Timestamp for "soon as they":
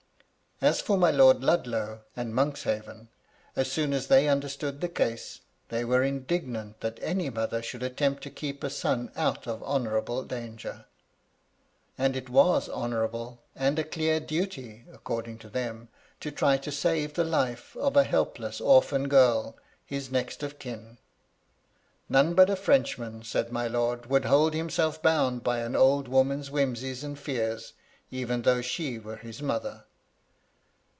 3.71-4.27